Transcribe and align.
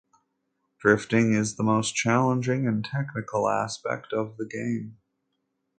Drifting 0.79 1.35
is 1.35 1.57
the 1.57 1.63
most 1.63 1.91
challenging 1.93 2.67
and 2.67 2.83
technical 2.83 3.47
aspect 3.47 4.13
of 4.13 4.35
the 4.37 4.47
game. 4.47 4.97